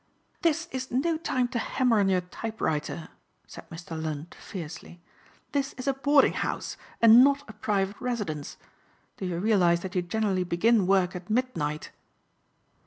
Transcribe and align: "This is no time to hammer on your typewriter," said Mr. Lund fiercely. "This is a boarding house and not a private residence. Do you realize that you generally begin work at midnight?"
"This 0.41 0.67
is 0.71 0.89
no 0.89 1.15
time 1.15 1.47
to 1.49 1.59
hammer 1.59 1.99
on 1.99 2.09
your 2.09 2.21
typewriter," 2.21 3.09
said 3.45 3.69
Mr. 3.69 4.01
Lund 4.01 4.33
fiercely. 4.33 4.99
"This 5.51 5.73
is 5.73 5.87
a 5.87 5.93
boarding 5.93 6.33
house 6.33 6.75
and 7.03 7.23
not 7.23 7.47
a 7.47 7.53
private 7.53 8.01
residence. 8.01 8.57
Do 9.17 9.27
you 9.27 9.37
realize 9.37 9.81
that 9.81 9.93
you 9.93 10.01
generally 10.01 10.43
begin 10.43 10.87
work 10.87 11.15
at 11.15 11.29
midnight?" 11.29 11.91